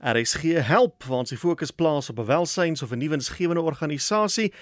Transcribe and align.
RSG 0.00 0.56
help 0.64 1.04
waar 1.04 1.18
ons 1.18 1.32
die 1.32 1.38
fokus 1.38 1.70
plaas 1.76 2.08
op 2.10 2.18
'n 2.18 2.26
welsyns 2.26 2.82
of 2.82 2.92
'n 2.92 2.98
nuwe 2.98 3.14
insgewende 3.14 3.60
organisasie 3.60 4.52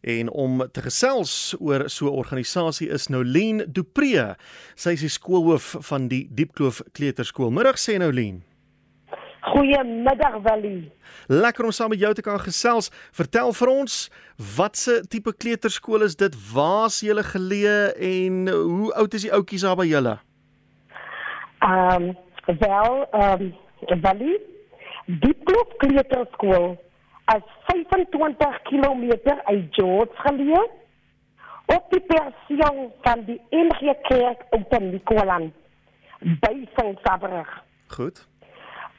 en 0.00 0.30
om 0.30 0.68
te 0.72 0.82
gesels 0.82 1.54
oor 1.60 1.88
so 1.90 2.06
'n 2.06 2.18
organisasie 2.18 2.88
is 2.88 3.06
Nolien 3.06 3.64
Dupree. 3.72 4.34
Sy 4.74 4.90
is 4.90 5.00
die 5.00 5.08
skoolhoof 5.08 5.76
van 5.78 6.08
die 6.08 6.28
Diepkloof 6.30 6.82
Kleuterskool. 6.92 7.50
Middag 7.50 7.78
sê 7.78 7.98
Nolien. 7.98 8.42
Goeiemiddag 9.40 10.42
Willie. 10.42 10.92
Lekker 11.26 11.64
om 11.64 11.70
saam 11.70 11.88
met 11.88 11.98
jou 11.98 12.14
te 12.14 12.22
kan 12.22 12.40
gesels. 12.40 12.90
Vertel 13.12 13.52
vir 13.52 13.68
ons 13.68 14.10
watse 14.56 15.04
tipe 15.08 15.32
kleuterskool 15.36 16.02
is 16.02 16.16
dit? 16.16 16.52
Waar's 16.52 17.00
julle 17.00 17.22
geleë 17.22 17.94
en 17.96 18.48
hoe 18.48 18.92
oud 18.94 19.14
is 19.14 19.22
die 19.22 19.32
ouetjies 19.32 19.60
daar 19.60 19.76
by 19.76 19.86
julle? 19.86 20.18
Ehm 21.58 22.02
um, 22.02 22.16
wel 22.58 23.06
ehm 23.12 23.42
um, 23.42 23.54
Willie 24.02 24.57
Die 25.08 25.32
Kloof 25.32 25.70
Kleuterskool 25.80 26.76
is 27.34 27.44
25 27.66 28.56
km 28.68 29.04
uit 29.44 29.68
George 29.72 30.12
geleë 30.24 30.58
op 31.72 31.86
die 31.94 32.00
perseel 32.10 32.80
van 33.06 33.22
die 33.24 33.38
NG 33.48 33.94
Kerk 34.04 34.42
op 34.52 34.66
die 34.74 34.80
Nikolan 34.84 35.46
by 36.42 36.50
Saint-Sabreg. 36.76 37.48
Goed. 37.96 38.20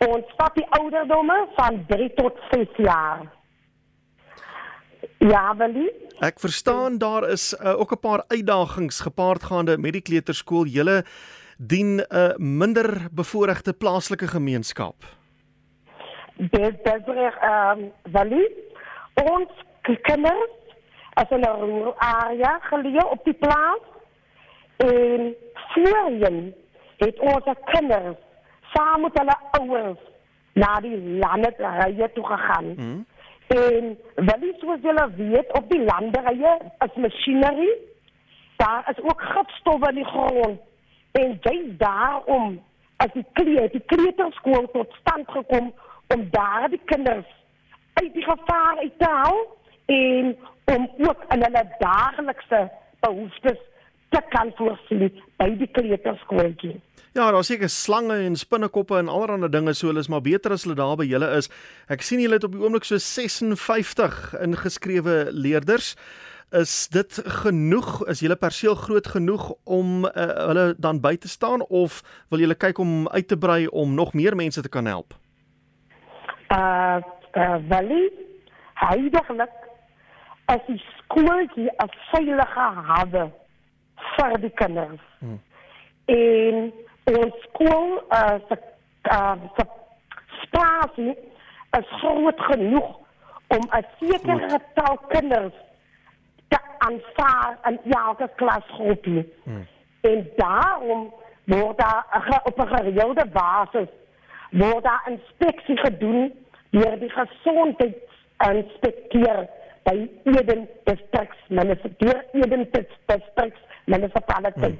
Ons 0.07 0.33
vat 0.39 0.57
die 0.57 0.65
ouderdomme 0.79 1.37
van 1.59 1.77
3 1.93 2.09
tot 2.17 2.41
6 2.55 2.81
jaar. 2.87 3.21
Ja, 5.21 5.53
Willie. 5.61 5.93
Ek 6.25 6.41
verstaan 6.41 6.97
daar 6.97 7.29
is 7.29 7.53
uh, 7.53 7.77
ook 7.77 7.93
'n 7.93 8.01
paar 8.01 8.23
uitdagings 8.33 8.99
gepaardgaande 9.05 9.77
met 9.77 9.93
die 9.93 10.01
kleuterskool. 10.01 10.65
Julle 10.65 11.03
dien 11.57 12.01
'n 12.01 12.05
uh, 12.09 12.33
minder 12.37 13.07
bevoorregte 13.13 13.73
plaaslike 13.73 14.27
gemeenskap 14.27 15.18
dis 16.39 17.03
reg 17.05 17.37
ehm 17.41 17.79
Valley 18.11 18.47
ons 19.23 19.51
kinders 20.07 20.55
as 21.13 21.29
'n 21.29 21.43
rural 21.43 21.95
area 21.97 22.59
geleë 22.69 23.05
op 23.11 23.23
die 23.23 23.33
plaas 23.33 23.83
en 24.77 25.35
voorheen 25.73 26.55
het 26.97 27.19
ons 27.19 27.43
kinders 27.65 28.17
saam 28.73 29.01
met 29.01 29.19
hulle 29.19 29.37
ouers 29.59 30.01
na 30.53 30.79
die 30.79 30.97
landerye 31.19 32.11
toe 32.13 32.25
gegaan. 32.25 32.73
Mm. 32.75 33.05
En 33.47 33.97
Valley 34.15 34.53
soos 34.59 34.81
julle 34.81 35.09
weet 35.15 35.53
op 35.57 35.69
die 35.69 35.83
landerye 35.83 36.57
is 36.85 36.95
masjinerie 36.95 37.75
daar 38.55 38.83
is 38.91 39.03
ook 39.03 39.21
gifstowwe 39.21 39.89
in 39.89 39.95
die 39.95 40.05
grond 40.05 40.59
en 41.11 41.37
jy 41.41 41.75
daarom 41.77 42.59
as 42.97 43.11
die 43.13 43.25
kleer 43.33 43.69
die 43.71 43.83
kleuterskool 43.91 44.67
tot 44.73 44.95
stand 44.99 45.31
gekom 45.31 45.71
om 46.13 46.27
daardie 46.31 46.81
kinders 46.85 47.27
uit 47.93 48.13
die 48.13 48.23
gevaar 48.23 48.77
uit 48.77 48.93
te 48.97 49.09
haal 49.09 49.41
en 49.85 50.35
om 50.73 50.89
ook 51.07 51.25
in 51.33 51.43
hulle 51.43 51.63
daaglikse 51.79 52.61
behoeftes 52.99 53.59
te 54.09 54.21
kan 54.29 54.51
voorsien 54.57 55.09
by 55.37 55.49
die 55.59 55.69
kleuterskooltjie. 55.77 56.77
Ja, 57.17 57.31
daar 57.31 57.43
seker 57.43 57.69
slange 57.69 58.19
en 58.25 58.35
spinnekoppe 58.37 58.97
en 58.97 59.09
allerlei 59.09 59.49
dinge 59.49 59.73
so 59.73 59.89
hulle 59.89 60.01
is 60.03 60.09
maar 60.13 60.21
beter 60.25 60.53
as 60.53 60.65
hulle 60.65 60.77
daar 60.77 60.97
by 60.97 61.07
julle 61.09 61.29
is. 61.37 61.49
Ek 61.89 62.05
sien 62.05 62.21
julle 62.21 62.37
het 62.37 62.45
op 62.45 62.53
die 62.53 62.61
oomblik 62.61 62.85
so 62.85 62.97
56 63.01 64.19
ingeskrewe 64.45 65.17
leerders. 65.33 65.95
Is 66.53 66.87
dit 66.93 67.21
genoeg? 67.41 68.03
Is 68.09 68.21
julle 68.25 68.37
perseel 68.37 68.77
groot 68.77 69.07
genoeg 69.07 69.51
om 69.65 70.05
uh, 70.05 70.29
hulle 70.49 70.67
dan 70.77 71.01
by 71.01 71.15
te 71.21 71.29
staan 71.29 71.65
of 71.65 72.01
wil 72.29 72.41
julle 72.41 72.57
kyk 72.57 72.81
om 72.81 73.07
uit 73.09 73.27
te 73.27 73.37
brei 73.37 73.67
om 73.67 73.93
nog 73.97 74.13
meer 74.17 74.37
mense 74.37 74.61
te 74.61 74.69
kan 74.69 74.89
help? 74.89 75.17
Uh 76.51 76.99
uh 77.33 77.57
Valley 77.69 78.09
heidiglik 78.73 79.55
as 80.45 80.61
die 80.67 80.81
skooltjie 80.97 81.69
'n 81.69 81.91
veilige 82.11 82.67
hawe 82.89 83.31
vir 84.15 84.37
die 84.41 84.53
kinders. 84.61 85.01
Hmm. 85.19 85.39
En 86.05 86.73
ons 87.13 87.35
skool 87.47 88.01
uh 88.19 88.37
se 88.47 88.57
uh 89.11 89.35
se 89.57 89.65
spasie 90.41 91.15
is 91.77 91.89
groot 92.01 92.41
genoeg 92.51 92.89
om 93.47 93.63
'n 93.77 93.85
sekere 93.99 94.49
getal 94.49 94.97
kinders 95.07 95.53
te 96.47 96.59
aanvaar 96.77 97.57
in 97.63 97.79
elke 97.91 98.29
klasgroepie. 98.35 99.33
Hmm. 99.43 99.67
En 100.01 100.29
daarom 100.35 101.13
word 101.45 101.77
daar 101.77 102.41
op 102.43 102.59
'n 102.59 102.75
gereelde 102.75 103.25
basis 103.25 103.89
word 104.51 104.83
daar 104.83 105.09
inspeksie 105.09 105.77
gedoen 105.77 106.33
deur 106.69 106.99
die 106.99 107.11
gesondheidsinspekteur 107.13 109.47
by 109.85 110.09
Eden 110.25 110.67
District 110.85 111.49
Municipal 111.49 112.21
Eden 112.33 112.69
District 112.71 113.57
Municipality. 113.85 114.59
Hmm. 114.59 114.79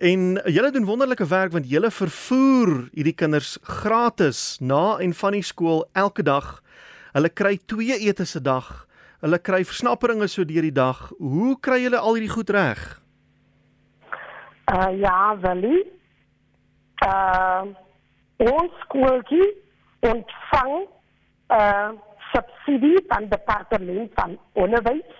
En 0.00 0.40
julle 0.48 0.70
doen 0.72 0.84
wonderlike 0.84 1.26
werk 1.28 1.52
want 1.52 1.68
julle 1.68 1.90
vervoer 1.92 2.88
hierdie 2.96 3.14
kinders 3.14 3.58
gratis 3.62 4.56
na 4.60 4.96
en 4.98 5.12
van 5.14 5.36
die 5.36 5.44
skool 5.44 5.84
elke 5.92 6.22
dag. 6.24 6.62
Hulle 7.12 7.28
kry 7.28 7.58
twee 7.66 7.98
etes 7.98 8.36
'n 8.36 8.42
dag. 8.42 8.86
Hulle 9.20 9.38
kry 9.38 9.64
versnapperinge 9.64 10.26
so 10.26 10.44
deur 10.44 10.62
die 10.62 10.72
dag. 10.72 11.12
Hoe 11.18 11.60
kry 11.60 11.82
julle 11.82 11.98
al 11.98 12.14
hierdie 12.14 12.32
goed 12.32 12.50
reg? 12.50 13.00
Uh 14.72 14.88
ja, 14.96 15.36
Willie 15.40 15.99
uh, 17.06 17.62
ons 18.36 18.72
skooltjie 18.84 19.48
ontvang 20.00 20.74
uh, 21.48 21.90
subsidie 22.32 23.04
van 23.08 23.26
die 23.26 23.28
departement 23.28 24.10
van 24.14 24.38
onderwijs, 24.52 25.16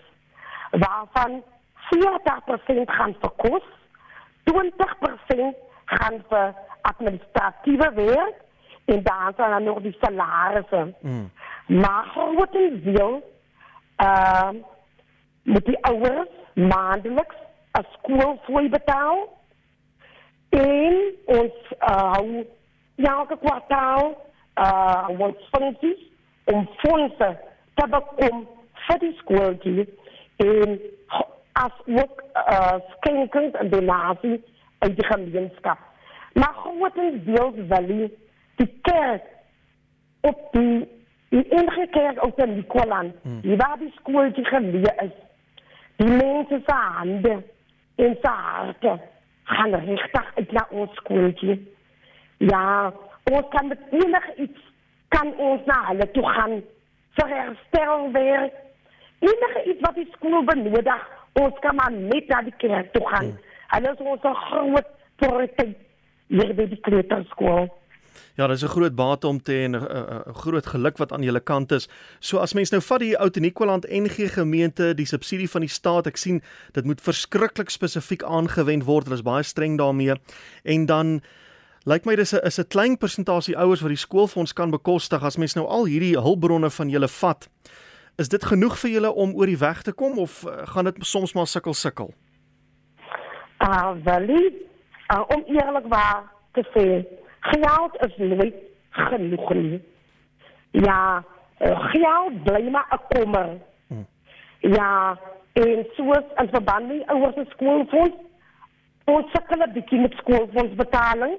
waarvan 0.70 1.42
40% 1.90 2.94
gaan 2.96 3.16
vir 3.20 3.32
kos, 3.36 3.66
20% 4.50 5.58
gaan 5.84 6.22
vir 6.28 6.54
administratieve 6.82 7.90
werk, 7.94 8.38
en 8.84 9.02
daar 9.02 9.32
zijn 9.36 9.50
dan 9.50 9.62
nog 9.62 9.80
die 9.80 9.96
salarissen. 10.00 10.94
Mm. 11.00 11.30
Maar 11.66 12.04
grotendeel 12.04 13.32
uh, 14.02 14.48
moet 15.42 15.64
die 15.64 15.84
ouders 15.84 16.28
maandelijks 16.54 17.36
een 17.72 17.86
schoolfooi 17.90 18.68
betalen 18.68 19.28
en 20.50 20.96
ons 21.24 21.52
uh, 21.78 22.12
hou 22.14 22.44
elke 22.96 23.36
kwartaal 23.42 24.10
uh, 24.58 25.08
ons 25.18 25.50
funksies 25.54 26.06
om 26.44 26.66
fondse 26.82 27.28
te 27.74 27.86
bekom 27.94 28.46
vir 28.86 29.02
die 29.04 29.12
skooltjie 29.20 29.86
en 30.44 30.78
as 31.60 31.76
ook 31.86 32.22
uh, 32.40 32.78
skenkings 32.96 33.58
en 33.60 33.70
donaties 33.70 34.42
uit 34.78 34.96
die 34.96 35.06
gemeenskap. 35.06 35.78
Maar 36.32 36.54
grotendeels 36.62 37.58
wil 37.72 37.90
die 38.56 38.70
kerk 38.82 39.26
op 40.20 40.48
die 40.52 40.88
die 41.30 41.44
enige 41.48 41.86
kerk 41.94 42.24
op 42.24 42.36
die 42.36 42.46
Nikolan, 42.46 43.12
hmm. 43.22 43.40
die 43.40 43.56
waar 43.56 43.76
die 43.78 43.92
skooltjie 44.00 44.44
geleë 44.48 44.94
is, 45.04 45.12
die 46.02 46.08
mense 46.10 46.58
se 46.66 46.74
hande 46.74 47.36
en 48.02 48.16
se 48.22 48.32
harte 48.34 48.96
gaan 49.50 49.74
regtig 49.74 50.32
uit 50.34 50.52
na 50.52 50.66
ons 50.70 50.94
skooltjie. 51.02 51.56
Ja, 52.38 52.92
ons 53.30 53.48
kan 53.54 53.68
met 53.68 53.80
enige 53.90 54.34
iets 54.36 54.68
kan 55.08 55.32
ons 55.36 55.64
na 55.66 55.78
hulle 55.90 56.06
toe 56.14 56.26
gaan 56.28 56.60
vir 57.18 57.32
herstelwerk. 57.34 58.54
Enige 59.20 59.64
iets 59.72 59.82
wat 59.84 59.98
die 59.98 60.08
skool 60.14 60.44
benodig, 60.48 61.02
ons 61.42 61.58
kan 61.64 61.76
maar 61.76 61.92
net 61.92 62.30
na 62.30 62.42
die 62.46 62.56
kerk 62.62 62.92
toe 62.94 63.06
gaan. 63.08 63.32
Hmm. 63.34 63.48
Hulle 63.74 63.92
is 63.92 64.06
ons 64.12 64.24
'n 64.24 64.40
groot 64.46 64.88
prioriteit 65.16 65.76
hier 66.28 66.54
by 66.54 66.66
die 66.70 66.80
kleuterskool. 66.86 67.68
Ja, 68.36 68.46
dis 68.46 68.62
'n 68.62 68.68
groot 68.68 68.94
bate 68.94 69.26
om 69.26 69.42
te 69.42 69.62
en 69.62 69.74
'n 69.74 70.34
groot 70.34 70.66
geluk 70.66 70.98
wat 70.98 71.12
aan 71.12 71.22
julle 71.22 71.40
kant 71.40 71.72
is. 71.72 71.88
So 72.18 72.38
as 72.38 72.52
mens 72.52 72.70
nou 72.70 72.82
vat 72.82 73.00
die 73.00 73.18
ou 73.20 73.30
Tenikwaland 73.30 73.86
NG 73.88 74.32
gemeente, 74.32 74.94
die 74.94 75.06
subsidie 75.06 75.50
van 75.50 75.60
die 75.60 75.70
staat, 75.70 76.06
ek 76.06 76.16
sien 76.16 76.42
dit 76.72 76.84
moet 76.84 77.00
verskriklik 77.00 77.70
spesifiek 77.70 78.22
aangewend 78.22 78.84
word. 78.84 79.04
Hulle 79.04 79.16
is 79.16 79.22
baie 79.22 79.42
streng 79.42 79.78
daarmee. 79.78 80.14
En 80.64 80.86
dan 80.86 81.20
lyk 81.84 82.04
my 82.04 82.16
dis 82.16 82.32
'n 82.32 82.46
is 82.46 82.58
'n 82.58 82.68
klein 82.68 82.98
persentasie 82.98 83.56
ouers 83.56 83.80
wat 83.80 83.88
die 83.88 83.96
skoolfonds 83.96 84.52
kan 84.52 84.70
bekostig 84.70 85.22
as 85.22 85.36
mens 85.36 85.54
nou 85.54 85.66
al 85.66 85.86
hierdie 85.86 86.18
hulpbronne 86.18 86.70
van 86.70 86.88
julle 86.88 87.08
vat. 87.08 87.48
Is 88.16 88.28
dit 88.28 88.44
genoeg 88.44 88.78
vir 88.78 88.90
julle 88.90 89.12
om 89.14 89.34
oor 89.34 89.46
die 89.46 89.58
weg 89.58 89.82
te 89.82 89.92
kom 89.92 90.18
of 90.18 90.44
uh, 90.44 90.66
gaan 90.66 90.84
dit 90.84 90.96
soms 91.00 91.32
maar 91.32 91.46
sukkel 91.46 91.74
sukkel? 91.74 92.14
Ah, 93.56 93.96
uh, 93.96 94.04
wel, 94.04 94.28
uh, 94.28 95.22
om 95.28 95.44
eerlikwaar 95.46 96.32
te 96.52 96.64
sê, 96.74 96.84
Geld 97.40 97.96
is 98.06 98.16
nooit 98.16 98.54
genoeg 98.90 99.54
nie. 99.54 99.82
Ja, 100.70 101.24
uh, 101.58 101.90
geld 101.90 102.42
bly 102.42 102.68
maar 102.70 102.86
'n 102.90 103.14
kommer. 103.14 103.48
Ja, 104.60 105.18
en 105.52 105.86
soos 105.96 106.24
in 106.36 106.48
verband 106.48 106.88
met 106.88 107.06
ouers 107.06 107.34
se 107.34 107.44
skoolfonds, 107.48 108.16
ons 109.04 109.30
sukkel 109.32 109.62
'n 109.62 109.72
bietjie 109.72 110.00
met 110.00 110.12
skoolfonds 110.12 110.74
betaling 110.74 111.38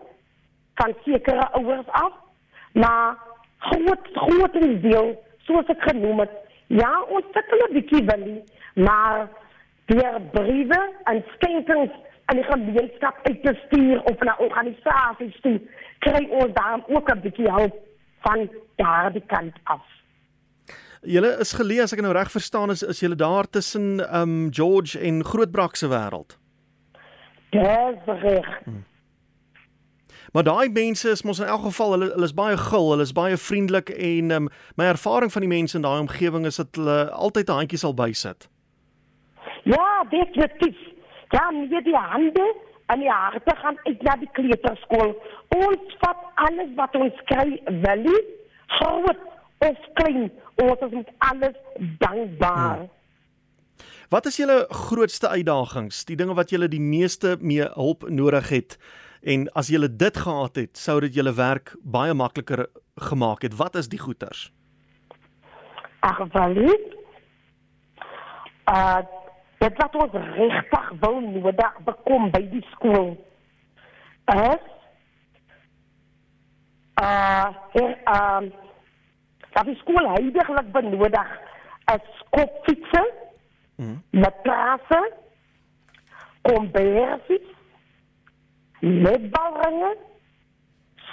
van 0.76 0.94
sekere 1.04 1.52
ouers 1.52 1.88
af. 1.88 2.14
Maar 2.74 3.18
groot 3.58 4.10
groot 4.14 4.82
deel 4.82 5.24
soos 5.38 5.66
ek 5.66 5.82
genoem 5.82 6.20
het, 6.20 6.32
ja, 6.68 7.02
ons 7.02 7.26
sukkel 7.32 7.68
'n 7.68 7.74
bietjie 7.74 8.06
wil, 8.06 8.44
maar 8.74 9.30
deur 9.86 10.22
briewe 10.32 10.82
en 11.04 11.24
skenkings 11.34 11.92
aan 12.32 12.40
die 12.40 12.48
gemeenskap 12.48 13.20
uit 13.24 13.44
te 13.44 13.54
stuur 13.66 14.04
of 14.04 14.20
na 14.20 14.36
organisasies 14.40 15.40
toe, 15.42 15.58
kry 16.00 16.28
ons 16.30 16.54
dan 16.54 16.84
ook 16.88 17.10
'n 17.12 17.22
bietjie 17.22 17.52
hulp 17.52 17.76
van 18.24 18.50
daardie 18.76 19.26
kant 19.28 19.56
af. 19.64 19.84
Julle 21.02 21.38
is 21.40 21.54
geleë 21.54 21.82
as 21.84 21.94
ek 21.94 22.02
nou 22.02 22.14
reg 22.14 22.32
verstaan 22.32 22.70
is 22.70 22.84
is 22.84 23.00
julle 23.00 23.16
daar 23.16 23.50
tussen 23.50 24.00
um 24.20 24.54
George 24.54 25.00
en 25.00 25.24
Grootbrak 25.26 25.76
se 25.76 25.88
wêreld. 25.88 26.38
Dis 27.50 28.06
reg. 28.06 28.62
Hmm. 28.64 28.86
Maar 30.32 30.44
daai 30.44 30.70
mense 30.70 31.10
is 31.10 31.24
mos 31.24 31.40
in 31.40 31.46
elk 31.46 31.62
geval 31.62 31.92
hulle 31.92 32.12
hulle 32.12 32.24
is 32.24 32.34
baie 32.34 32.58
gul, 32.58 32.90
hulle 32.90 33.02
is 33.02 33.14
baie 33.14 33.38
vriendelik 33.38 33.90
en 33.90 34.32
um, 34.32 34.48
my 34.76 34.86
ervaring 34.86 35.32
van 35.32 35.42
die 35.42 35.50
mense 35.50 35.76
in 35.76 35.82
daai 35.82 36.00
omgewing 36.00 36.46
is 36.46 36.56
dat 36.56 36.76
hulle 36.76 37.10
altyd 37.12 37.50
'n 37.50 37.54
handjie 37.54 37.78
sal 37.78 37.94
bysit. 37.94 38.50
Ja, 39.64 40.06
definitief. 40.10 40.78
Ja, 41.32 41.50
nie 41.56 41.82
die 41.84 41.98
hande 41.98 42.46
en 42.92 43.00
die 43.00 43.10
harte 43.10 43.56
gaan 43.56 43.78
uit 43.84 44.02
na 44.04 44.16
die 44.20 44.30
kleuterskool. 44.36 45.14
Ons 45.56 45.98
vat 46.04 46.26
alles 46.46 46.72
wat 46.80 46.96
ons 47.00 47.22
kry, 47.32 47.60
wil 47.66 48.08
nie 48.08 48.24
groot 48.80 49.28
of 49.62 49.86
klein, 50.00 50.32
ons 50.64 50.88
is 50.88 50.98
met 50.98 51.14
alles 51.28 51.62
dankbaar. 52.02 52.84
Hmm. 52.84 52.90
Wat 54.12 54.26
is 54.28 54.42
julle 54.42 54.66
grootste 54.70 55.30
uitdagings? 55.32 56.04
Die 56.06 56.18
dinge 56.20 56.36
wat 56.36 56.52
julle 56.52 56.68
die 56.68 56.84
meeste 56.84 57.38
mee 57.40 57.70
hulp 57.78 58.10
nodig 58.10 58.50
het 58.52 58.76
En 59.22 59.46
as 59.54 59.70
jy 59.70 59.78
dit 59.86 60.18
gehad 60.18 60.56
het, 60.58 60.78
sou 60.78 61.00
dit 61.02 61.14
julle 61.14 61.34
werk 61.38 61.76
baie 61.86 62.14
makliker 62.14 62.66
gemaak 62.98 63.44
het. 63.46 63.54
Wat 63.54 63.76
is 63.76 63.88
die 63.88 64.00
goeters? 64.00 64.50
Ag, 66.02 66.18
valie. 66.34 66.74
Uh, 68.66 69.06
dit 69.62 69.78
wat 69.78 69.96
ons 69.96 70.14
regtig 70.36 70.92
wou 71.04 71.16
nodig 71.22 71.76
bekom 71.86 72.30
by 72.34 72.42
die 72.50 72.64
skool. 72.72 73.12
Is 74.34 74.64
uh, 77.02 77.50
er, 77.82 77.92
uh, 78.10 78.42
dat 79.54 79.66
die 79.70 79.78
skool 79.84 80.08
heidaglik 80.16 80.72
benodig 80.74 81.34
is 81.94 82.08
skopfietsse, 82.22 83.04
mm. 83.76 83.98
matrasse, 84.10 85.02
komberfiets, 86.48 87.54
netbalringe, 88.80 89.94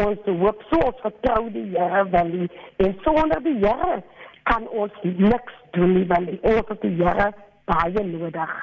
Ons 0.00 0.24
hoop 0.24 0.62
so 0.70 0.80
ons 0.88 1.02
vertrou 1.04 1.50
die 1.52 1.68
Here 1.74 2.06
wel 2.10 2.48
en 2.80 2.96
sonder 3.04 3.42
die 3.44 3.58
Here 3.60 4.00
kan 4.48 4.64
ons 4.68 4.94
niks 5.02 5.60
doen 5.76 5.94
nie 5.98 6.06
want 6.08 6.32
ons 6.40 6.68
het 6.70 6.80
die 6.82 6.96
Here 6.96 7.32
baie 7.68 8.04
nodig. 8.06 8.56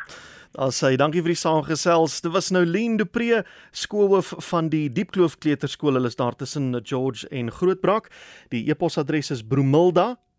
Sê 0.73 0.95
dankie 0.97 1.21
vir 1.21 1.35
die 1.35 1.39
saamgesels. 1.39 2.17
Dit 2.25 2.33
was 2.33 2.49
nou 2.51 2.63
Lien 2.65 2.97
de 2.97 3.05
Pre, 3.05 3.43
skoolhoof 3.71 4.33
van 4.49 4.71
die 4.73 4.87
Diepkloof 4.89 5.37
Kleuterskool. 5.37 5.93
Hulle 5.99 6.09
is 6.09 6.17
daar 6.17 6.35
tussen 6.35 6.73
George 6.83 7.29
en 7.29 7.51
Grootbrak. 7.53 8.09
Die 8.49 8.65
e-posadres 8.67 9.29
is 9.31 9.45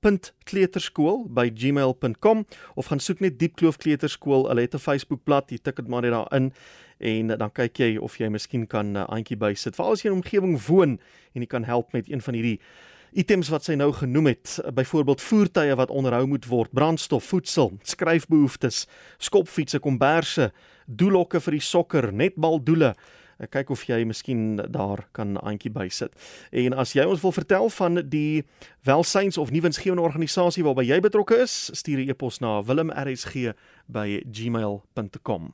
broemilda.kleuterskool@gmail.com 0.00 2.46
of 2.74 2.86
gaan 2.86 3.00
soek 3.00 3.20
net 3.20 3.38
Diepkloof 3.38 3.76
Kleuterskool. 3.76 4.48
Hulle 4.48 4.60
het 4.60 4.74
'n 4.74 4.78
Facebookblad. 4.78 5.50
Jy 5.50 5.58
tik 5.62 5.76
dit 5.76 5.88
maar 5.88 6.02
net 6.02 6.10
daar 6.10 6.34
in 6.34 6.52
en 6.98 7.26
dan 7.26 7.52
kyk 7.52 7.78
jy 7.78 7.96
of 7.96 8.18
jy 8.18 8.28
miskien 8.28 8.66
kan 8.66 8.92
'n 8.92 9.06
handjie 9.08 9.36
bysit. 9.36 9.74
Veral 9.74 9.92
as 9.92 10.02
jy 10.02 10.10
in 10.10 10.16
'n 10.16 10.22
omgewing 10.22 10.66
woon 10.66 11.00
en 11.34 11.40
jy 11.40 11.46
kan 11.46 11.64
help 11.64 11.92
met 11.92 12.10
een 12.10 12.20
van 12.20 12.34
hierdie 12.34 12.60
items 13.12 13.48
wat 13.48 13.64
sy 13.64 13.74
nou 13.74 13.92
genoem 13.92 14.26
het, 14.26 14.60
byvoorbeeld 14.74 15.20
voertuie 15.20 15.74
wat 15.74 15.90
onderhou 15.90 16.26
moet 16.26 16.46
word, 16.46 16.72
brandstof, 16.72 17.24
voedsel, 17.24 17.72
skryfbehoeftes, 17.82 18.86
skopfietsse, 19.18 19.78
komberse, 19.78 20.52
doelhokke 20.86 21.40
vir 21.40 21.50
die 21.50 21.60
sokker, 21.60 22.12
netbaldoele. 22.12 22.94
Kyk 23.48 23.70
of 23.70 23.84
jy 23.88 24.04
miskien 24.04 24.56
daar 24.56 25.08
kan 25.12 25.32
'n 25.32 25.38
aantjie 25.42 25.70
bysit. 25.70 26.12
En 26.52 26.72
as 26.72 26.92
jy 26.92 27.04
ons 27.04 27.20
wil 27.20 27.32
vertel 27.32 27.70
van 27.70 27.94
die 28.08 28.44
welsyns 28.84 29.38
of 29.38 29.50
nuwensgewende 29.50 30.02
organisasie 30.02 30.64
waarby 30.64 30.84
jy 30.84 31.00
betrokke 31.00 31.40
is, 31.40 31.70
stuur 31.72 31.98
'n 31.98 32.08
e-pos 32.08 32.38
na 32.40 32.62
wilmrsg@gmail.com. 32.62 35.52